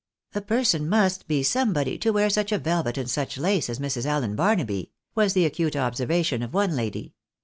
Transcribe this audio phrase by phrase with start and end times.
[0.33, 4.07] "A person viust be somebody, to wear such a velvet and such lace as Mrs.
[4.07, 7.13] Allen Barnaby," was the acute observation of one lady.